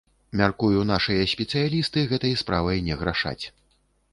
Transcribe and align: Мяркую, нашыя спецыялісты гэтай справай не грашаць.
Мяркую, 0.39 0.79
нашыя 0.91 1.27
спецыялісты 1.33 2.07
гэтай 2.15 2.33
справай 2.45 2.83
не 2.89 2.99
грашаць. 3.03 3.41